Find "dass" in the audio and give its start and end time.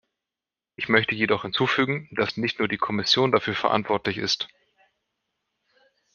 2.13-2.35